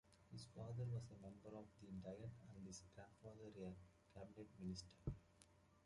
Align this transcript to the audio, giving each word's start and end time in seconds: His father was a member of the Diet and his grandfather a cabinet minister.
His 0.31 0.47
father 0.57 0.83
was 0.91 1.11
a 1.11 1.21
member 1.21 1.55
of 1.55 1.65
the 1.79 1.85
Diet 2.03 2.31
and 2.57 2.65
his 2.65 2.81
grandfather 3.21 3.67
a 3.69 4.17
cabinet 4.19 4.49
minister. 4.59 4.97